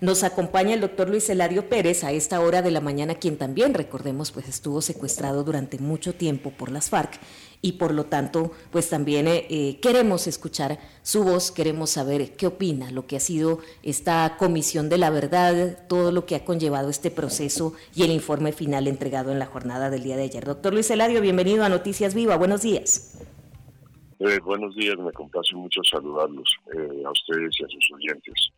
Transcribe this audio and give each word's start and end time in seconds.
Nos 0.00 0.24
acompaña 0.24 0.74
el 0.74 0.80
doctor 0.80 1.08
Luis 1.08 1.28
Eladio 1.30 1.68
Pérez 1.68 2.04
a 2.04 2.12
esta 2.12 2.40
hora 2.40 2.60
de 2.60 2.70
la 2.70 2.80
mañana, 2.82 3.14
quien 3.14 3.38
también, 3.38 3.72
recordemos, 3.72 4.30
pues 4.30 4.46
estuvo 4.48 4.82
secuestrado 4.82 5.42
durante 5.42 5.78
mucho 5.78 6.14
tiempo 6.14 6.50
por 6.50 6.70
las 6.70 6.90
FARC 6.90 7.18
y 7.62 7.72
por 7.72 7.94
lo 7.94 8.04
tanto, 8.04 8.52
pues 8.70 8.90
también 8.90 9.26
eh, 9.26 9.46
eh, 9.48 9.80
queremos 9.80 10.26
escuchar 10.26 10.78
su 11.02 11.24
voz, 11.24 11.50
queremos 11.50 11.90
saber 11.90 12.36
qué 12.36 12.46
opina, 12.46 12.90
lo 12.90 13.06
que 13.06 13.16
ha 13.16 13.20
sido 13.20 13.60
esta 13.82 14.36
comisión 14.38 14.90
de 14.90 14.98
la 14.98 15.08
verdad, 15.08 15.86
todo 15.88 16.12
lo 16.12 16.26
que 16.26 16.36
ha 16.36 16.44
conllevado 16.44 16.90
este 16.90 17.10
proceso 17.10 17.72
y 17.94 18.02
el 18.02 18.10
informe 18.10 18.52
final 18.52 18.88
entregado 18.88 19.32
en 19.32 19.38
la 19.38 19.46
jornada 19.46 19.88
del 19.88 20.02
día 20.02 20.16
de 20.16 20.24
ayer. 20.24 20.44
Doctor 20.44 20.74
Luis 20.74 20.90
Eladio, 20.90 21.22
bienvenido 21.22 21.64
a 21.64 21.70
Noticias 21.70 22.14
Viva, 22.14 22.36
buenos 22.36 22.62
días. 22.62 23.18
Eh, 24.18 24.38
buenos 24.44 24.76
días, 24.76 24.96
me 24.98 25.12
complace 25.12 25.54
mucho 25.54 25.80
saludarlos 25.90 26.48
a 27.04 27.10
ustedes 27.10 27.58
y 27.60 27.64
a 27.64 27.68
sus 27.68 27.90
oyentes. 27.94 28.52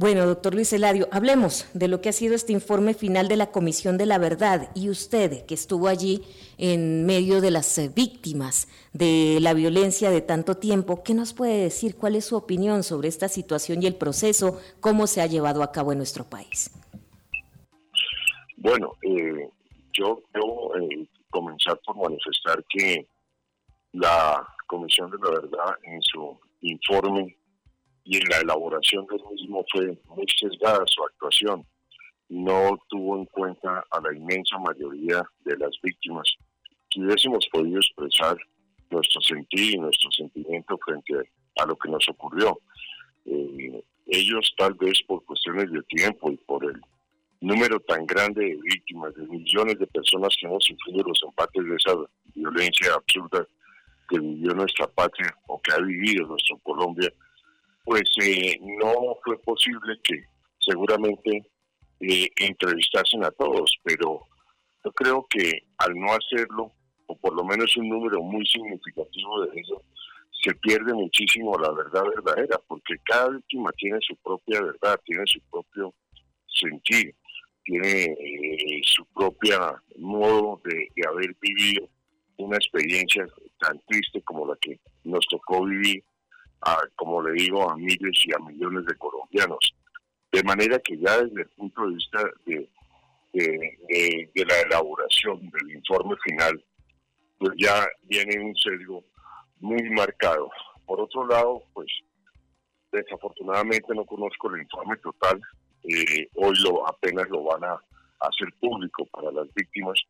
Bueno, 0.00 0.24
doctor 0.24 0.54
Luis 0.54 0.72
Eladio, 0.72 1.08
hablemos 1.12 1.68
de 1.74 1.86
lo 1.86 2.00
que 2.00 2.08
ha 2.08 2.12
sido 2.12 2.34
este 2.34 2.54
informe 2.54 2.94
final 2.94 3.28
de 3.28 3.36
la 3.36 3.50
Comisión 3.50 3.98
de 3.98 4.06
la 4.06 4.16
Verdad 4.16 4.70
y 4.74 4.88
usted 4.88 5.44
que 5.44 5.52
estuvo 5.52 5.88
allí 5.88 6.22
en 6.56 7.04
medio 7.04 7.42
de 7.42 7.50
las 7.50 7.76
eh, 7.76 7.90
víctimas 7.94 8.66
de 8.94 9.36
la 9.42 9.52
violencia 9.52 10.08
de 10.08 10.22
tanto 10.22 10.56
tiempo, 10.56 11.02
¿qué 11.02 11.12
nos 11.12 11.34
puede 11.34 11.64
decir? 11.64 11.96
¿Cuál 11.96 12.16
es 12.16 12.24
su 12.24 12.36
opinión 12.36 12.82
sobre 12.82 13.08
esta 13.08 13.28
situación 13.28 13.82
y 13.82 13.86
el 13.88 13.94
proceso? 13.94 14.58
¿Cómo 14.80 15.06
se 15.06 15.20
ha 15.20 15.26
llevado 15.26 15.62
a 15.62 15.70
cabo 15.70 15.92
en 15.92 15.98
nuestro 15.98 16.24
país? 16.24 16.70
Bueno, 18.56 18.96
eh, 19.02 19.50
yo 19.92 20.22
quiero 20.32 20.80
eh, 20.80 21.08
comenzar 21.28 21.78
por 21.84 21.96
manifestar 21.96 22.64
que 22.70 23.06
la 23.92 24.48
Comisión 24.66 25.10
de 25.10 25.18
la 25.18 25.40
Verdad 25.42 25.74
en 25.82 26.00
su 26.00 26.40
informe 26.62 27.36
y 28.10 28.16
en 28.16 28.28
la 28.28 28.38
elaboración 28.38 29.06
del 29.06 29.20
mismo 29.30 29.64
fue 29.70 29.96
muy 30.08 30.26
sesgada 30.36 30.82
su 30.86 31.00
actuación. 31.04 31.64
No 32.28 32.76
tuvo 32.88 33.16
en 33.16 33.24
cuenta 33.26 33.84
a 33.88 34.00
la 34.00 34.12
inmensa 34.12 34.58
mayoría 34.58 35.22
de 35.44 35.56
las 35.56 35.70
víctimas. 35.80 36.26
Si 36.92 37.00
hubiésemos 37.00 37.46
podido 37.52 37.78
expresar 37.78 38.36
nuestro 38.90 39.20
sentir 39.20 39.76
y 39.76 39.78
nuestro 39.78 40.10
sentimiento 40.10 40.76
frente 40.84 41.30
a 41.54 41.66
lo 41.66 41.76
que 41.76 41.88
nos 41.88 42.08
ocurrió, 42.08 42.58
eh, 43.26 43.80
ellos 44.08 44.54
tal 44.58 44.74
vez 44.74 45.00
por 45.06 45.24
cuestiones 45.24 45.70
de 45.70 45.80
tiempo 45.84 46.32
y 46.32 46.36
por 46.38 46.64
el 46.64 46.80
número 47.40 47.78
tan 47.78 48.06
grande 48.06 48.44
de 48.44 48.58
víctimas, 48.60 49.14
de 49.14 49.22
millones 49.28 49.78
de 49.78 49.86
personas 49.86 50.34
que 50.40 50.48
hemos 50.48 50.64
sufrido 50.64 51.04
los 51.06 51.22
empates 51.22 51.64
de 51.64 51.76
esa 51.76 51.94
violencia 52.34 52.92
absurda 52.92 53.46
que 54.08 54.18
vivió 54.18 54.52
nuestra 54.52 54.88
patria 54.88 55.32
o 55.46 55.62
que 55.62 55.72
ha 55.72 55.78
vivido 55.78 56.26
nuestra 56.26 56.56
Colombia, 56.64 57.12
pues 57.90 58.04
eh, 58.22 58.56
no 58.80 59.16
fue 59.24 59.36
posible 59.42 59.98
que 60.04 60.22
seguramente 60.60 61.44
eh, 61.98 62.28
entrevistasen 62.36 63.24
a 63.24 63.32
todos, 63.32 63.76
pero 63.82 64.28
yo 64.84 64.92
creo 64.92 65.26
que 65.28 65.64
al 65.78 65.98
no 65.98 66.12
hacerlo, 66.12 66.70
o 67.06 67.18
por 67.18 67.34
lo 67.34 67.42
menos 67.42 67.76
un 67.76 67.88
número 67.88 68.22
muy 68.22 68.46
significativo 68.46 69.44
de 69.44 69.58
ellos, 69.58 69.82
se 70.40 70.54
pierde 70.54 70.94
muchísimo 70.94 71.58
la 71.58 71.72
verdad 71.72 72.04
verdadera, 72.14 72.60
porque 72.68 72.94
cada 73.02 73.30
víctima 73.30 73.72
tiene 73.76 73.98
su 74.02 74.14
propia 74.18 74.62
verdad, 74.62 75.00
tiene 75.04 75.24
su 75.26 75.40
propio 75.50 75.92
sentir, 76.46 77.12
tiene 77.64 78.04
eh, 78.04 78.80
su 78.84 79.04
propia 79.06 79.82
modo 79.96 80.62
de 80.62 81.08
haber 81.08 81.34
vivido 81.40 81.88
una 82.36 82.56
experiencia 82.56 83.26
tan 83.58 83.80
triste 83.88 84.22
como 84.22 84.46
la 84.46 84.56
que 84.60 84.78
nos 85.02 85.26
tocó 85.26 85.64
vivir 85.64 86.04
como 86.96 87.22
le 87.22 87.32
digo, 87.32 87.70
a 87.70 87.76
miles 87.76 88.22
y 88.24 88.34
a 88.34 88.38
millones 88.38 88.84
de 88.86 88.96
colombianos. 88.96 89.74
De 90.32 90.42
manera 90.42 90.78
que 90.78 90.96
ya 90.98 91.18
desde 91.22 91.42
el 91.42 91.48
punto 91.48 91.86
de 91.86 91.94
vista 91.94 92.22
de, 92.46 92.68
de, 93.32 94.44
la 94.44 94.60
elaboración 94.60 95.50
del 95.50 95.76
informe 95.76 96.16
final, 96.24 96.64
pues 97.38 97.52
ya 97.56 97.86
viene 98.02 98.44
un 98.44 98.54
sesgo 98.56 99.04
muy 99.60 99.82
marcado. 99.90 100.50
Por 100.86 101.00
otro 101.00 101.26
lado, 101.26 101.62
pues 101.72 101.88
desafortunadamente 102.92 103.94
no 103.94 104.04
conozco 104.04 104.52
el 104.54 104.62
informe 104.62 104.96
total. 104.98 105.40
Eh, 105.84 106.28
hoy 106.36 106.54
lo 106.62 106.86
apenas 106.86 107.28
lo 107.30 107.44
van 107.44 107.64
a 107.64 107.80
hacer 108.20 108.52
público 108.60 109.06
para 109.06 109.32
las 109.32 109.52
víctimas. 109.54 110.00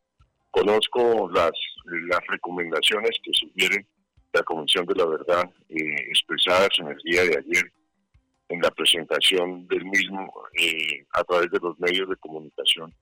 Conozco 0.50 1.30
las, 1.32 1.52
las 1.84 2.26
recomendaciones 2.26 3.12
que 3.22 3.32
sugieren 3.32 3.86
la 4.32 4.42
Comisión 4.42 4.86
de 4.86 4.94
la 4.94 5.06
Verdad 5.06 5.50
eh, 5.68 5.94
expresadas 6.08 6.70
en 6.78 6.88
el 6.88 6.98
día 6.98 7.22
de 7.24 7.38
ayer 7.38 7.72
en 8.48 8.60
la 8.60 8.70
presentación 8.70 9.66
del 9.68 9.84
mismo 9.84 10.32
eh, 10.58 11.04
a 11.12 11.22
través 11.22 11.50
de 11.50 11.58
los 11.62 11.78
medios 11.78 12.08
de 12.08 12.16
comunicación. 12.16 12.92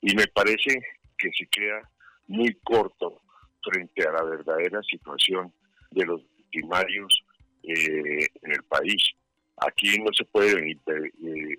Y 0.00 0.14
me 0.14 0.26
parece 0.28 0.80
que 1.18 1.30
se 1.36 1.46
queda 1.46 1.90
muy 2.26 2.54
corto 2.62 3.20
frente 3.62 4.06
a 4.06 4.12
la 4.12 4.22
verdadera 4.24 4.80
situación 4.82 5.52
de 5.90 6.06
los 6.06 6.22
victimarios 6.36 7.22
eh, 7.62 8.26
en 8.42 8.52
el 8.52 8.62
país. 8.64 9.02
Aquí 9.58 9.98
no 9.98 10.10
se 10.16 10.24
puede 10.24 10.78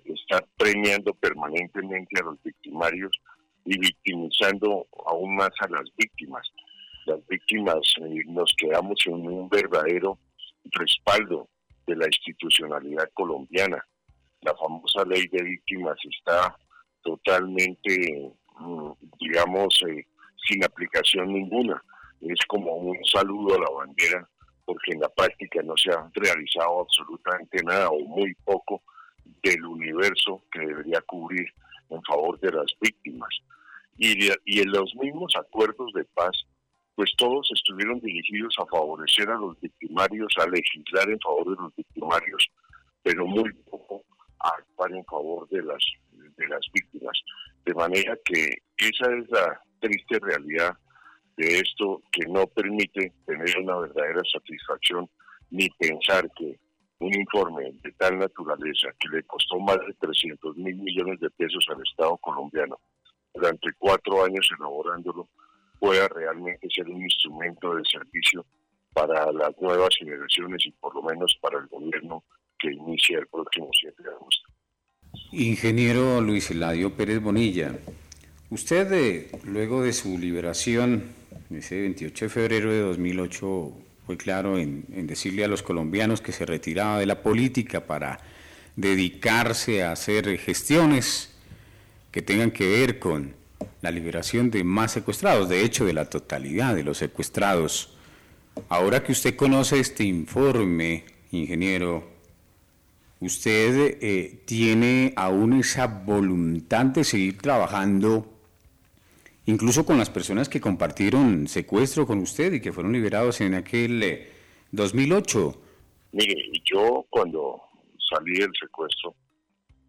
estar 0.04 0.46
premiando 0.56 1.14
permanentemente 1.14 2.20
a 2.20 2.24
los 2.24 2.42
victimarios 2.42 3.16
y 3.64 3.78
victimizando 3.78 4.86
aún 5.06 5.36
más 5.36 5.50
a 5.60 5.68
las 5.68 5.84
víctimas 5.96 6.46
las 7.06 7.24
víctimas 7.28 7.94
eh, 8.02 8.22
nos 8.26 8.52
quedamos 8.58 8.98
en 9.06 9.14
un 9.14 9.48
verdadero 9.48 10.18
respaldo 10.72 11.48
de 11.86 11.96
la 11.96 12.06
institucionalidad 12.06 13.08
colombiana. 13.14 13.82
La 14.42 14.54
famosa 14.56 15.04
ley 15.04 15.26
de 15.28 15.42
víctimas 15.42 15.96
está 16.10 16.56
totalmente, 17.02 18.32
mm, 18.58 18.90
digamos, 19.20 19.80
eh, 19.88 20.04
sin 20.48 20.64
aplicación 20.64 21.32
ninguna. 21.32 21.80
Es 22.20 22.44
como 22.48 22.74
un 22.74 22.98
saludo 23.04 23.54
a 23.54 23.60
la 23.60 23.70
bandera, 23.70 24.28
porque 24.64 24.92
en 24.92 25.00
la 25.00 25.08
práctica 25.08 25.62
no 25.62 25.76
se 25.76 25.90
ha 25.90 26.10
realizado 26.12 26.80
absolutamente 26.80 27.62
nada 27.62 27.88
o 27.88 28.00
muy 28.00 28.34
poco 28.44 28.82
del 29.44 29.64
universo 29.64 30.42
que 30.50 30.58
debería 30.58 31.00
cubrir 31.02 31.46
en 31.90 32.02
favor 32.02 32.38
de 32.40 32.50
las 32.50 32.66
víctimas. 32.80 33.30
Y, 33.96 34.28
y 34.44 34.60
en 34.60 34.72
los 34.72 34.92
mismos 34.96 35.32
acuerdos 35.36 35.92
de 35.94 36.04
paz 36.04 36.46
pues 36.96 37.12
todos 37.18 37.48
estuvieron 37.54 38.00
dirigidos 38.00 38.54
a 38.58 38.66
favorecer 38.66 39.28
a 39.28 39.36
los 39.36 39.60
victimarios, 39.60 40.32
a 40.38 40.48
legislar 40.48 41.08
en 41.10 41.20
favor 41.20 41.50
de 41.50 41.62
los 41.62 41.76
victimarios, 41.76 42.48
pero 43.02 43.26
muy 43.26 43.52
poco 43.70 44.02
a 44.40 44.48
actuar 44.48 44.92
en 44.92 45.04
favor 45.04 45.46
de 45.50 45.62
las, 45.62 45.84
de 46.10 46.48
las 46.48 46.60
víctimas. 46.72 47.18
De 47.66 47.74
manera 47.74 48.16
que 48.24 48.48
esa 48.78 49.14
es 49.14 49.28
la 49.28 49.60
triste 49.78 50.18
realidad 50.20 50.74
de 51.36 51.58
esto 51.58 52.02
que 52.10 52.26
no 52.26 52.46
permite 52.46 53.12
tener 53.26 53.58
una 53.58 53.76
verdadera 53.76 54.22
satisfacción 54.32 55.06
ni 55.50 55.68
pensar 55.78 56.30
que 56.34 56.58
un 56.98 57.14
informe 57.14 57.72
de 57.82 57.92
tal 57.92 58.18
naturaleza 58.18 58.88
que 58.98 59.08
le 59.10 59.22
costó 59.24 59.58
más 59.58 59.76
de 59.86 59.92
300 60.00 60.56
mil 60.56 60.76
millones 60.76 61.20
de 61.20 61.28
pesos 61.28 61.66
al 61.68 61.82
Estado 61.82 62.16
colombiano 62.16 62.80
durante 63.34 63.68
cuatro 63.78 64.24
años 64.24 64.48
elaborándolo, 64.58 65.28
pueda 65.78 66.08
realmente 66.08 66.68
ser 66.74 66.88
un 66.88 67.02
instrumento 67.02 67.74
de 67.74 67.82
servicio 67.84 68.44
para 68.92 69.30
las 69.32 69.50
nuevas 69.60 69.90
generaciones 69.98 70.64
y 70.64 70.70
por 70.72 70.94
lo 70.94 71.02
menos 71.02 71.36
para 71.40 71.58
el 71.58 71.66
gobierno 71.66 72.24
que 72.58 72.72
inicia 72.72 73.18
el 73.18 73.26
próximo 73.26 73.68
7 73.78 74.02
de 74.02 74.08
agosto. 74.08 74.48
Ingeniero 75.32 76.20
Luis 76.20 76.50
Eladio 76.50 76.94
Pérez 76.94 77.20
Bonilla, 77.20 77.72
usted 78.50 78.92
eh, 78.92 79.30
luego 79.44 79.82
de 79.82 79.92
su 79.92 80.18
liberación, 80.18 81.12
ese 81.50 81.80
28 81.80 82.24
de 82.24 82.28
febrero 82.30 82.72
de 82.72 82.80
2008, 82.80 83.72
fue 84.06 84.16
claro 84.16 84.56
en, 84.56 84.84
en 84.92 85.06
decirle 85.06 85.44
a 85.44 85.48
los 85.48 85.62
colombianos 85.62 86.20
que 86.20 86.32
se 86.32 86.46
retiraba 86.46 86.98
de 86.98 87.06
la 87.06 87.22
política 87.22 87.86
para 87.86 88.20
dedicarse 88.76 89.82
a 89.82 89.92
hacer 89.92 90.38
gestiones 90.38 91.34
que 92.12 92.22
tengan 92.22 92.50
que 92.50 92.68
ver 92.68 92.98
con 92.98 93.34
la 93.82 93.90
liberación 93.90 94.50
de 94.50 94.64
más 94.64 94.92
secuestrados, 94.92 95.48
de 95.48 95.64
hecho 95.64 95.84
de 95.84 95.92
la 95.92 96.10
totalidad 96.10 96.74
de 96.74 96.84
los 96.84 96.98
secuestrados. 96.98 97.96
Ahora 98.68 99.02
que 99.02 99.12
usted 99.12 99.36
conoce 99.36 99.78
este 99.78 100.04
informe, 100.04 101.04
ingeniero, 101.30 102.04
¿usted 103.20 103.98
eh, 104.00 104.42
tiene 104.46 105.12
aún 105.16 105.54
esa 105.54 105.86
voluntad 105.86 106.86
de 106.86 107.04
seguir 107.04 107.38
trabajando, 107.38 108.26
incluso 109.44 109.84
con 109.84 109.98
las 109.98 110.10
personas 110.10 110.48
que 110.48 110.60
compartieron 110.60 111.46
secuestro 111.48 112.06
con 112.06 112.18
usted 112.18 112.54
y 112.54 112.60
que 112.60 112.72
fueron 112.72 112.92
liberados 112.92 113.40
en 113.40 113.54
aquel 113.54 114.26
2008? 114.72 115.50
Eh, 115.50 115.66
Mire, 116.12 116.50
yo 116.64 117.06
cuando 117.10 117.60
salí 118.10 118.38
del 118.38 118.52
secuestro, 118.58 119.14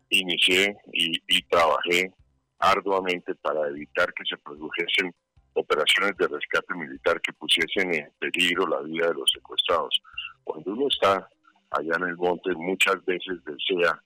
inicié 0.09 0.75
y 0.93 1.41
trabajé 1.43 2.11
arduamente 2.59 3.35
para 3.35 3.67
evitar 3.69 4.13
que 4.13 4.23
se 4.25 4.37
produjesen 4.37 5.13
operaciones 5.53 6.15
de 6.17 6.27
rescate 6.27 6.73
militar 6.75 7.19
que 7.21 7.33
pusiesen 7.33 7.93
en 7.93 8.11
peligro 8.19 8.67
la 8.67 8.81
vida 8.81 9.07
de 9.07 9.13
los 9.15 9.31
secuestrados. 9.31 10.01
Cuando 10.43 10.71
uno 10.71 10.87
está 10.87 11.27
allá 11.71 11.95
en 11.97 12.03
el 12.03 12.17
monte, 12.17 12.53
muchas 12.55 13.03
veces 13.05 13.43
desea 13.43 14.01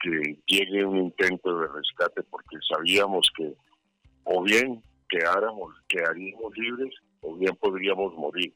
que 0.00 0.38
llegue 0.46 0.84
un 0.84 0.98
intento 0.98 1.58
de 1.58 1.68
rescate 1.68 2.22
porque 2.24 2.58
sabíamos 2.68 3.30
que 3.36 3.54
o 4.24 4.42
bien 4.42 4.82
quedáramos, 5.08 5.74
quedaríamos 5.88 6.56
libres 6.56 6.94
o 7.20 7.34
bien 7.36 7.54
podríamos 7.56 8.14
morir. 8.14 8.52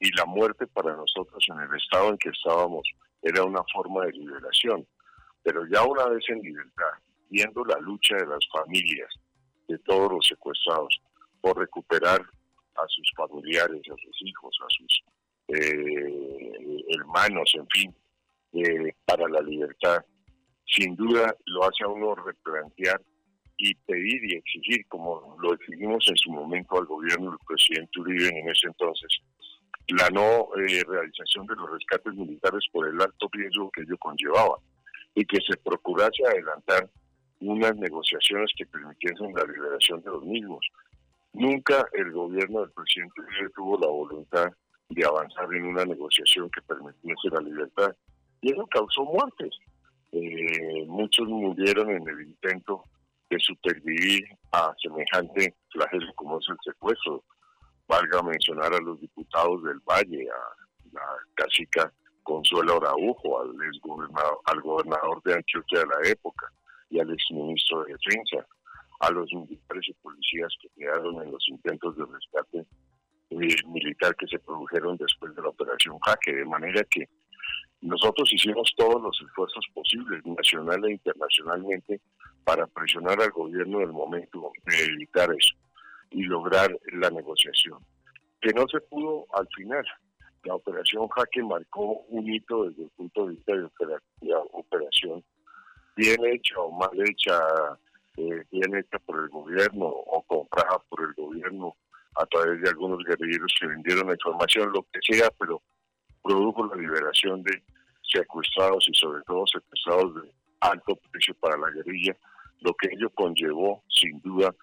Y 0.00 0.10
la 0.16 0.26
muerte 0.26 0.66
para 0.66 0.94
nosotros 0.94 1.44
en 1.48 1.60
el 1.60 1.78
estado 1.78 2.10
en 2.10 2.18
que 2.18 2.30
estábamos 2.30 2.82
era 3.22 3.44
una 3.44 3.62
forma 3.72 4.04
de 4.04 4.12
liberación. 4.12 4.86
Pero 5.42 5.66
ya 5.66 5.82
una 5.84 6.06
vez 6.06 6.24
en 6.28 6.40
libertad, 6.40 6.92
viendo 7.34 7.64
la 7.64 7.78
lucha 7.80 8.14
de 8.16 8.26
las 8.26 8.46
familias, 8.52 9.08
de 9.66 9.76
todos 9.80 10.12
los 10.12 10.26
secuestrados, 10.26 11.00
por 11.40 11.58
recuperar 11.58 12.20
a 12.20 12.84
sus 12.86 13.12
familiares, 13.16 13.82
a 13.90 13.96
sus 13.96 14.22
hijos, 14.22 14.56
a 14.62 14.66
sus 14.68 15.02
eh, 15.48 16.84
hermanos, 16.96 17.52
en 17.54 17.66
fin, 17.68 17.94
eh, 18.52 18.92
para 19.04 19.28
la 19.28 19.40
libertad. 19.40 20.04
Sin 20.64 20.94
duda 20.94 21.34
lo 21.46 21.64
hace 21.64 21.82
a 21.84 21.88
uno 21.88 22.14
replantear 22.14 23.02
y 23.56 23.74
pedir 23.74 24.24
y 24.24 24.36
exigir, 24.36 24.86
como 24.86 25.36
lo 25.40 25.54
exigimos 25.54 26.06
en 26.08 26.16
su 26.16 26.30
momento 26.30 26.78
al 26.78 26.86
gobierno 26.86 27.30
del 27.30 27.46
presidente 27.46 28.00
Uribe 28.00 28.28
en 28.28 28.48
ese 28.48 28.68
entonces, 28.68 29.08
la 29.88 30.08
no 30.10 30.48
eh, 30.56 30.82
realización 30.86 31.46
de 31.46 31.56
los 31.56 31.70
rescates 31.70 32.14
militares 32.14 32.64
por 32.72 32.88
el 32.88 33.00
alto 33.00 33.28
riesgo 33.32 33.70
que 33.72 33.82
ello 33.82 33.98
conllevaba 33.98 34.58
y 35.14 35.24
que 35.24 35.38
se 35.46 35.56
procurase 35.58 36.26
adelantar 36.26 36.88
unas 37.40 37.76
negociaciones 37.76 38.50
que 38.56 38.66
permitiesen 38.66 39.32
la 39.34 39.44
liberación 39.44 40.00
de 40.02 40.10
los 40.10 40.24
mismos. 40.24 40.66
Nunca 41.32 41.86
el 41.92 42.12
gobierno 42.12 42.60
del 42.60 42.70
presidente 42.70 43.22
tuvo 43.54 43.78
la 43.78 43.88
voluntad 43.88 44.52
de 44.88 45.04
avanzar 45.04 45.52
en 45.52 45.66
una 45.66 45.84
negociación 45.84 46.48
que 46.50 46.62
permitiese 46.62 47.28
la 47.32 47.40
libertad 47.40 47.94
y 48.40 48.52
eso 48.52 48.66
causó 48.68 49.04
muertes. 49.04 49.50
Eh, 50.12 50.84
muchos 50.86 51.26
murieron 51.26 51.90
en 51.90 52.08
el 52.08 52.20
intento 52.22 52.84
de 53.28 53.38
supervivir 53.40 54.24
a 54.52 54.72
semejante 54.80 55.54
flagelo 55.70 56.12
como 56.14 56.38
es 56.38 56.46
el 56.48 56.56
secuestro. 56.62 57.24
Valga 57.88 58.22
mencionar 58.22 58.72
a 58.72 58.80
los 58.80 59.00
diputados 59.00 59.62
del 59.64 59.80
Valle, 59.80 60.28
a 60.30 60.92
la 60.92 61.02
cacica 61.34 61.92
Consuelo 62.22 62.76
Araujo, 62.76 63.40
al, 63.40 63.52
gobernador, 63.82 64.38
al 64.44 64.60
gobernador 64.60 65.22
de 65.24 65.34
Antioquia 65.34 65.80
de 65.80 65.86
la 65.86 66.08
época 66.10 66.50
y 66.90 67.00
al 67.00 67.12
exministro 67.12 67.84
de 67.84 67.92
Defensa, 67.92 68.46
a 69.00 69.10
los 69.10 69.32
militares 69.32 69.88
y 69.88 69.92
policías 69.94 70.52
que 70.60 70.68
quedaron 70.76 71.22
en 71.22 71.32
los 71.32 71.48
intentos 71.48 71.96
de 71.96 72.04
rescate 72.04 72.66
eh, 73.30 73.56
militar 73.66 74.14
que 74.16 74.26
se 74.26 74.38
produjeron 74.38 74.96
después 74.96 75.34
de 75.34 75.42
la 75.42 75.48
operación 75.48 75.98
Jaque, 76.00 76.34
de 76.34 76.44
manera 76.44 76.82
que 76.84 77.08
nosotros 77.80 78.32
hicimos 78.32 78.72
todos 78.76 79.02
los 79.02 79.20
esfuerzos 79.20 79.64
posibles, 79.74 80.24
nacional 80.24 80.84
e 80.84 80.92
internacionalmente, 80.92 82.00
para 82.44 82.66
presionar 82.66 83.20
al 83.20 83.30
gobierno 83.30 83.80
del 83.80 83.92
momento 83.92 84.52
de 84.66 84.84
evitar 84.84 85.30
eso 85.30 85.54
y 86.10 86.22
lograr 86.22 86.70
la 86.92 87.10
negociación. 87.10 87.78
Que 88.40 88.52
no 88.52 88.66
se 88.68 88.80
pudo 88.80 89.26
al 89.32 89.48
final. 89.54 89.84
La 90.44 90.54
operación 90.54 91.08
Jaque 91.08 91.42
marcó 91.42 92.04
un 92.08 92.32
hito 92.32 92.64
desde 92.64 92.84
el 92.84 92.90
punto 92.90 93.26
de 93.26 93.34
vista 93.34 93.54
de 93.54 93.68
la 94.20 94.38
operación 94.52 95.24
bien 95.96 96.24
hecha 96.26 96.58
o 96.58 96.70
mal 96.72 96.90
hecha, 97.06 97.38
eh, 98.16 98.44
bien 98.50 98.76
hecha 98.76 98.98
por 99.00 99.22
el 99.22 99.28
gobierno 99.28 99.86
o 99.86 100.22
comprada 100.22 100.78
por 100.88 101.02
el 101.02 101.14
gobierno 101.14 101.76
a 102.16 102.26
través 102.26 102.60
de 102.62 102.68
algunos 102.68 103.04
guerrilleros 103.04 103.52
que 103.58 103.66
vendieron 103.66 104.06
la 104.06 104.14
información, 104.14 104.72
lo 104.72 104.82
que 104.92 105.00
sea, 105.02 105.30
pero 105.38 105.60
produjo 106.22 106.66
la 106.66 106.76
liberación 106.76 107.42
de 107.42 107.62
secuestrados 108.02 108.86
y 108.88 108.94
sobre 108.94 109.22
todo 109.24 109.44
secuestrados 109.46 110.14
de 110.22 110.32
alto 110.60 110.96
precio 111.10 111.34
para 111.34 111.56
la 111.58 111.70
guerrilla, 111.70 112.16
lo 112.60 112.72
que 112.74 112.88
ello 112.92 113.10
conllevó 113.10 113.82
sin 113.88 114.20
duda 114.20 114.54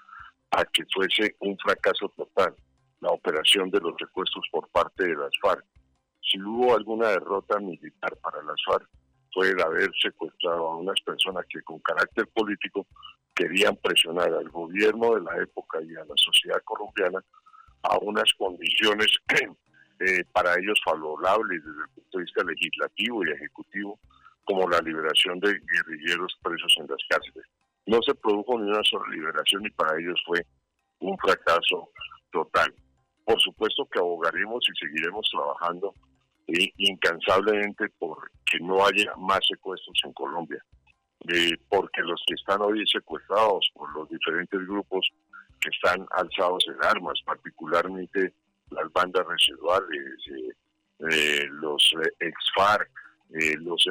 a 0.52 0.66
que 0.66 0.84
fuese 0.94 1.36
un 1.40 1.58
fracaso 1.58 2.10
total 2.16 2.56
la 3.00 3.10
operación 3.10 3.70
de 3.70 3.80
los 3.80 3.96
secuestros 3.98 4.46
por 4.52 4.70
parte 4.70 5.06
de 5.06 5.16
las 5.16 5.32
FARC. 5.42 5.66
Si 6.22 6.40
hubo 6.42 6.76
alguna 6.76 7.10
derrota 7.10 7.60
militar 7.60 8.16
para 8.18 8.44
las 8.44 8.62
FARC, 8.66 8.88
fue 9.34 9.50
el 9.50 9.62
haber 9.62 9.90
secuestrado 10.02 10.68
a 10.68 10.78
unas 10.78 11.00
personas 11.02 11.46
que 11.50 11.62
con 11.62 11.80
carácter 11.80 12.28
político 12.28 12.86
querían 13.34 13.76
presionar 13.78 14.34
al 14.34 14.50
gobierno 14.50 15.16
de 15.16 15.22
la 15.22 15.42
época 15.42 15.80
y 15.82 15.96
a 15.96 16.06
la 16.06 16.16
sociedad 16.16 16.62
colombiana 16.64 17.24
a 17.84 17.98
unas 18.00 18.32
condiciones 18.38 19.08
eh, 20.00 20.24
para 20.32 20.54
ellos 20.60 20.80
favorables 20.84 21.64
desde 21.64 21.82
el 21.82 21.90
punto 21.96 22.18
de 22.18 22.24
vista 22.24 22.44
legislativo 22.44 23.26
y 23.26 23.32
ejecutivo, 23.32 24.00
como 24.44 24.68
la 24.68 24.80
liberación 24.80 25.40
de 25.40 25.60
guerrilleros 25.60 26.38
presos 26.42 26.74
en 26.78 26.88
las 26.88 27.02
cárceles. 27.10 27.46
No 27.86 28.00
se 28.02 28.14
produjo 28.16 28.60
ni 28.60 28.70
una 28.70 28.84
sola 28.84 29.06
liberación 29.12 29.66
y 29.66 29.70
para 29.72 30.00
ellos 30.00 30.22
fue 30.26 30.46
un 31.00 31.18
fracaso 31.18 31.90
total. 32.32 32.74
Por 33.26 33.40
supuesto 33.40 33.88
que 33.92 34.00
abogaremos 34.00 34.64
y 34.70 34.80
seguiremos 34.80 35.28
trabajando 35.32 35.94
incansablemente 36.48 37.90
por 38.00 38.32
que 38.46 38.60
no 38.60 38.86
haya 38.86 39.14
más 39.18 39.40
secuestros 39.48 39.98
en 40.04 40.14
Colombia, 40.14 40.64
eh, 41.30 41.58
porque 41.70 42.02
los 42.02 42.22
que 42.28 42.34
están 42.34 42.62
hoy 42.62 42.86
secuestrados 42.88 43.70
por 43.74 43.94
los 43.96 44.10
diferentes 44.10 44.60
grupos 44.68 45.10
que 45.60 45.70
están 45.70 46.06
alzados 46.12 46.66
en 46.68 46.84
armas, 46.84 47.20
particularmente 47.26 48.34
las 48.72 48.92
bandas 48.92 49.26
residuales, 49.28 50.18
eh, 50.32 50.52
eh, 51.12 51.48
los 51.52 51.94
ex-FARC, 52.20 52.90
los 53.62 53.86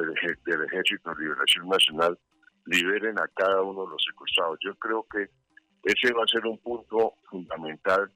del 0.45 0.63
Ejército 0.65 1.09
de 1.09 1.23
Liberación 1.23 1.67
Nacional, 1.67 2.19
liberen 2.65 3.17
a 3.19 3.27
cada 3.33 3.63
uno 3.63 3.85
de 3.85 3.91
los 3.91 4.03
secuestrados. 4.07 4.59
Yo 4.63 4.75
creo 4.75 5.05
que 5.11 5.29
ese 5.83 6.13
va 6.13 6.23
a 6.23 6.27
ser 6.27 6.45
un 6.45 6.59
punto 6.59 7.15
fundamental 7.29 8.11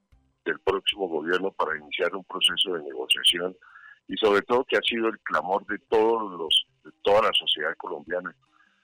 del 0.46 0.60
próximo 0.60 1.08
gobierno 1.08 1.51
para 1.51 1.77
iniciar 1.77 2.15
un 2.15 2.24
proceso 2.25 2.74
de 2.74 2.84
negociación 2.84 3.56
y 4.08 4.16
sobre 4.18 4.42
todo 4.42 4.66
que 4.66 4.78
ha 4.78 4.82
sido 4.82 5.08
el 5.08 5.20
clamor 5.20 5.66
de 5.66 5.80
todos 5.90 6.32
los 6.38 6.66
de 6.84 6.92
toda 7.02 7.24
la 7.24 7.32
sociedad 7.34 7.74
colombiana 7.78 8.36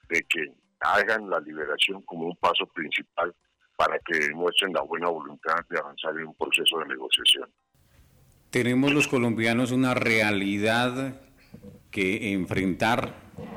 de 0.08 0.22
que 0.28 0.52
hagan 0.80 1.30
la 1.30 1.38
liberación 1.40 2.02
como 2.02 2.26
un 2.26 2.36
paso 2.36 2.66
principal 2.66 3.32
para 3.76 3.98
que 4.00 4.18
demuestren 4.18 4.72
la 4.72 4.82
buena 4.82 5.08
voluntad 5.08 5.56
de 5.70 5.78
avanzar 5.78 6.12
en 6.18 6.26
un 6.26 6.34
proceso 6.34 6.78
de 6.80 6.86
negociación. 6.86 7.48
Tenemos 8.50 8.92
los 8.92 9.08
colombianos 9.08 9.70
una 9.70 9.94
realidad 9.94 11.20
que 11.90 12.32
enfrentar 12.32 13.14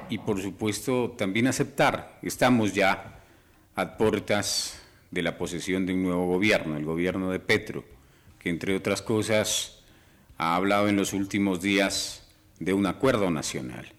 y 0.09 0.19
por 0.19 0.41
supuesto 0.41 1.11
también 1.17 1.47
aceptar. 1.47 2.19
Estamos 2.21 2.73
ya 2.73 3.19
a 3.75 3.97
puertas 3.97 4.81
de 5.11 5.21
la 5.21 5.37
posesión 5.37 5.85
de 5.85 5.93
un 5.93 6.03
nuevo 6.03 6.27
gobierno, 6.27 6.77
el 6.77 6.85
gobierno 6.85 7.31
de 7.31 7.39
Petro, 7.39 7.83
que 8.39 8.49
entre 8.49 8.75
otras 8.75 9.01
cosas 9.01 9.84
ha 10.37 10.55
hablado 10.55 10.87
en 10.87 10.95
los 10.95 11.13
últimos 11.13 11.61
días 11.61 12.23
de 12.59 12.73
un 12.73 12.85
acuerdo 12.85 13.31
nacional. 13.31 13.91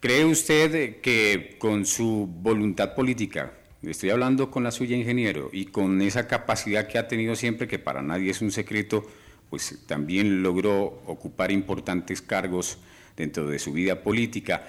¿Cree 0.00 0.24
usted 0.24 1.00
que 1.00 1.56
con 1.58 1.86
su 1.86 2.26
voluntad 2.26 2.94
política, 2.94 3.52
estoy 3.82 4.10
hablando 4.10 4.50
con 4.50 4.64
la 4.64 4.72
suya 4.72 4.96
ingeniero, 4.96 5.50
y 5.52 5.66
con 5.66 6.02
esa 6.02 6.26
capacidad 6.26 6.88
que 6.88 6.98
ha 6.98 7.08
tenido 7.08 7.36
siempre, 7.36 7.68
que 7.68 7.78
para 7.78 8.02
nadie 8.02 8.30
es 8.30 8.42
un 8.42 8.50
secreto, 8.50 9.04
pues 9.48 9.78
también 9.86 10.42
logró 10.42 11.02
ocupar 11.06 11.52
importantes 11.52 12.22
cargos 12.22 12.78
dentro 13.16 13.46
de 13.46 13.58
su 13.58 13.72
vida 13.72 14.02
política, 14.02 14.66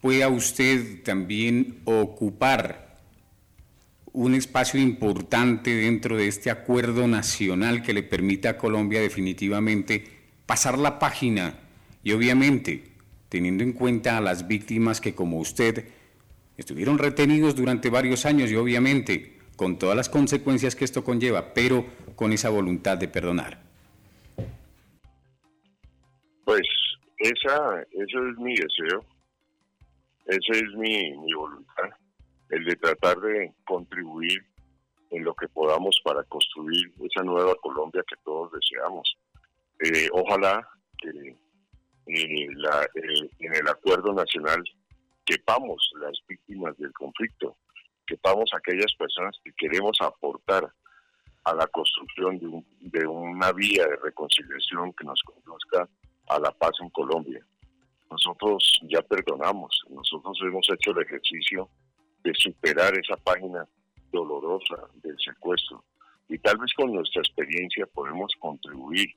pueda 0.00 0.28
usted 0.28 1.02
también 1.02 1.80
ocupar 1.84 2.89
un 4.12 4.34
espacio 4.34 4.80
importante 4.80 5.74
dentro 5.74 6.16
de 6.16 6.26
este 6.26 6.50
acuerdo 6.50 7.06
nacional 7.06 7.82
que 7.82 7.92
le 7.92 8.02
permita 8.02 8.50
a 8.50 8.58
Colombia 8.58 9.00
definitivamente 9.00 10.04
pasar 10.46 10.78
la 10.78 10.98
página 10.98 11.54
y 12.02 12.12
obviamente 12.12 12.84
teniendo 13.28 13.62
en 13.62 13.72
cuenta 13.72 14.18
a 14.18 14.20
las 14.20 14.48
víctimas 14.48 15.00
que 15.00 15.14
como 15.14 15.38
usted 15.38 15.84
estuvieron 16.56 16.98
retenidos 16.98 17.54
durante 17.54 17.88
varios 17.88 18.26
años 18.26 18.50
y 18.50 18.56
obviamente 18.56 19.38
con 19.56 19.78
todas 19.78 19.96
las 19.96 20.08
consecuencias 20.08 20.74
que 20.74 20.84
esto 20.84 21.04
conlleva, 21.04 21.54
pero 21.54 21.84
con 22.16 22.32
esa 22.32 22.48
voluntad 22.48 22.98
de 22.98 23.08
perdonar. 23.08 23.60
Pues 26.44 26.62
esa, 27.18 27.82
eso 27.92 28.26
es 28.26 28.38
mi 28.38 28.54
deseo, 28.56 29.04
esa 30.26 30.52
es 30.52 30.74
mi, 30.76 31.12
mi 31.18 31.32
voluntad, 31.34 31.90
el 32.50 32.64
de 32.64 32.76
tratar 32.76 33.18
de 33.20 33.52
contribuir 33.64 34.44
en 35.10 35.24
lo 35.24 35.34
que 35.34 35.48
podamos 35.48 36.00
para 36.04 36.22
construir 36.24 36.92
esa 37.00 37.22
nueva 37.22 37.54
Colombia 37.56 38.04
que 38.08 38.16
todos 38.24 38.50
deseamos. 38.52 39.16
Eh, 39.80 40.08
ojalá 40.12 40.68
que 40.98 41.36
eh, 42.06 42.46
la, 42.56 42.84
eh, 42.94 43.30
en 43.38 43.54
el 43.54 43.68
acuerdo 43.68 44.12
nacional 44.12 44.62
quepamos 45.24 45.90
las 46.00 46.18
víctimas 46.28 46.76
del 46.78 46.92
conflicto, 46.92 47.56
quepamos 48.06 48.50
aquellas 48.54 48.92
personas 48.96 49.36
que 49.44 49.52
queremos 49.56 49.96
aportar 50.00 50.72
a 51.44 51.54
la 51.54 51.66
construcción 51.68 52.38
de, 52.38 52.98
de 52.98 53.06
una 53.06 53.52
vía 53.52 53.86
de 53.86 53.96
reconciliación 53.96 54.92
que 54.92 55.04
nos 55.04 55.22
conduzca 55.22 55.88
a 56.28 56.38
la 56.38 56.50
paz 56.52 56.72
en 56.80 56.90
Colombia. 56.90 57.44
Nosotros 58.10 58.80
ya 58.88 59.00
perdonamos, 59.02 59.82
nosotros 59.88 60.38
hemos 60.42 60.68
hecho 60.68 60.90
el 60.90 61.06
ejercicio 61.06 61.70
superar 62.40 62.92
esa 62.98 63.16
página 63.16 63.66
dolorosa 64.12 64.88
del 65.02 65.16
secuestro 65.24 65.84
y 66.28 66.38
tal 66.38 66.58
vez 66.58 66.72
con 66.74 66.92
nuestra 66.92 67.22
experiencia 67.22 67.86
podemos 67.86 68.32
contribuir 68.38 69.08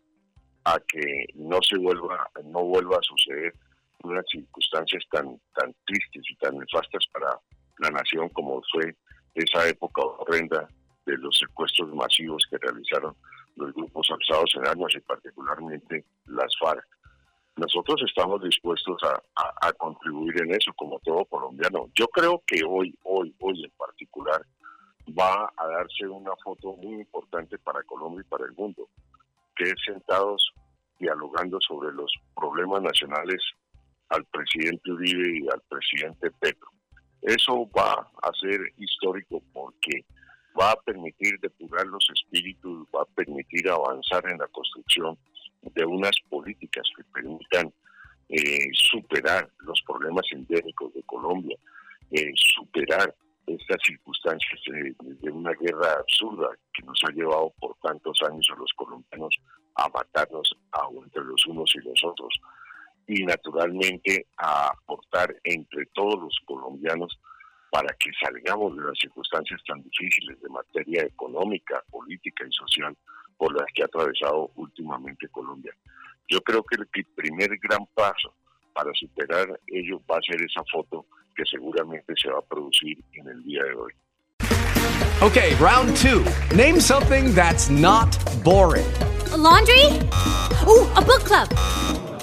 a 0.65 0.80
que 0.88 1.27
no 1.36 1.60
se 1.62 1.77
vuelva 1.77 2.30
no 2.44 2.63
vuelva 2.63 2.98
a 2.98 3.01
suceder 3.01 3.53
unas 4.03 4.25
circunstancias 4.32 5.03
tan 5.12 5.39
tan 5.56 5.74
tristes 5.86 6.24
y 6.30 6.36
tan 6.36 6.58
nefastas 6.58 7.06
para 7.12 7.39
la 7.80 7.89
nación 7.89 8.30
como 8.30 8.62
fue 8.72 8.96
esa 9.36 9.68
época 9.68 10.01
horrenda 10.03 10.68
de 11.06 11.18
los 11.18 11.38
secuestros 11.38 11.94
masivos 11.94 12.46
que 12.50 12.58
realizaron 12.58 13.15
los 13.56 13.74
grupos 13.74 14.08
alzados 14.12 14.51
en 14.56 14.68
armas 14.68 14.94
y 14.96 15.00
particularmente 15.01 16.06
las 16.25 16.51
FARC. 16.60 16.86
Nosotros 17.56 18.02
estamos 18.08 18.42
dispuestos 18.42 18.98
a, 19.04 19.74
contribuir 19.74 20.42
en 20.42 20.56
eso 20.56 20.74
como 20.74 21.00
todo 21.00 21.24
colombiano. 21.26 21.90
Yo 21.94 22.08
creo 22.08 22.42
que 22.48 22.64
hoy, 22.68 22.98
hoy, 23.04 23.36
hoy 23.40 23.64
en 23.64 23.72
particular 23.72 24.42
va 25.20 25.52
a 25.58 25.68
darse 25.68 26.08
una 26.08 26.36
foto 26.44 26.76
muy 26.78 27.02
importante 27.02 27.58
para 27.60 27.84
Colombia 27.84 28.24
y 28.26 28.30
para 28.30 28.46
el 28.46 28.54
mundo, 28.54 28.88
que 29.56 29.66
es 29.66 29.76
sentados 29.86 30.54
dialogando 31.00 31.60
sobre 31.62 31.94
los 31.94 32.12
problemas 32.36 32.82
nacionales 32.82 33.42
al 34.10 34.26
presidente 34.26 34.92
Uribe 34.92 35.40
y 35.40 35.48
al 35.50 35.62
presidente 35.70 36.32
Petro. 36.40 36.70
Eso 37.22 37.70
va 37.78 38.10
a 38.22 38.32
ser 38.40 38.60
histórico 38.78 39.42
porque 39.54 40.06
va 40.60 40.72
a 40.72 40.76
permitir 40.76 41.40
depurar 41.40 41.86
los 41.88 42.06
espíritus, 42.16 42.88
va 42.96 43.04
a 43.04 43.16
permitir 43.16 43.70
avanzar 43.70 44.30
en 44.30 44.38
la 44.38 44.48
construcción 44.48 45.18
de 45.74 45.86
unas 45.86 46.15
políticas 46.29 46.84
que 46.96 47.03
permitan 47.05 47.72
eh, 48.29 48.70
superar 48.74 49.50
los 49.60 49.82
problemas 49.84 50.25
endémicos 50.32 50.93
de 50.93 51.03
Colombia, 51.03 51.58
eh, 52.12 52.32
superar 52.36 53.13
estas 53.48 53.77
circunstancias 53.86 54.60
de, 54.67 55.32
una 55.32 55.51
guerra 55.53 55.93
absurda 56.00 56.48
que 56.74 56.84
nos 56.84 57.00
ha 57.03 57.12
llevado 57.12 57.53
por 57.60 57.75
tantos 57.82 58.17
años 58.29 58.48
a 58.51 58.60
los 58.60 58.72
colombianos 58.74 59.36
a 59.75 59.89
matarnos 59.89 60.55
a, 60.72 60.88
entre 61.03 61.24
los 61.24 61.46
unos 61.48 61.74
y 61.75 61.79
los 61.79 62.03
otros. 62.03 62.34
Y 63.08 63.24
naturalmente 63.25 64.27
a 64.38 64.70
aportar 64.70 65.36
entre 65.43 65.86
todos 65.88 66.20
los 66.22 66.39
colombianos 66.46 67.20
para 67.70 67.93
que 68.00 68.12
salgamos 68.22 68.77
de 68.77 68.84
las 68.84 68.98
circunstancias 68.98 69.62
tan 69.67 69.82
difíciles 69.84 70.41
de 70.41 70.50
materia 70.50 71.03
económica, 71.03 71.84
política 71.89 72.46
y 72.48 72.53
social 72.53 72.96
por 73.44 73.54
las 73.54 73.66
que 73.76 73.82
ha 73.82 73.86
atravesado 73.88 74.52
últimamente 74.56 75.28
Colombia. 75.28 75.74
Yo 76.30 76.40
creo 76.40 76.64
que 76.64 76.78
el 76.78 76.88
primer 77.14 77.50
gran 77.62 77.86
paso 77.94 78.34
para 78.74 78.90
superar 78.94 79.60
ello 79.68 80.02
va 80.10 80.16
a 80.16 80.22
ser 80.22 80.42
esa 80.42 80.64
foto 80.72 81.06
que 81.36 81.44
seguramente 81.46 82.14
se 82.16 82.30
va 82.30 82.40
a 82.40 82.42
producir 82.42 83.04
en 83.12 83.28
el 83.28 83.44
día 83.44 83.64
de 83.66 83.74
hoy. 83.74 83.92
Okay, 85.22 85.56
round 85.56 85.94
two. 85.98 86.24
Name 86.56 86.80
something 86.80 87.36
that's 87.36 87.70
not 87.70 88.18
boring. 88.46 88.88
laundry? 89.36 89.88
Oh, 90.66 90.90
a 90.96 91.02
book 91.02 91.24
club. 91.26 91.50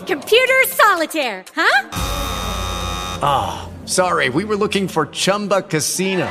Computer 0.07 0.65
solitaire, 0.69 1.45
huh? 1.55 1.91
Ah, 3.23 3.69
oh, 3.69 3.87
sorry. 3.87 4.31
We 4.31 4.45
were 4.45 4.57
looking 4.57 4.89
for 4.89 5.05
Chumba 5.05 5.61
Casino. 5.61 6.31